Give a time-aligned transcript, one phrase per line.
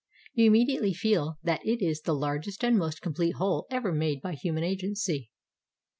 [0.33, 4.19] You immediately feel that it is the largest and most com plete hole ever made
[4.19, 5.29] by human agency.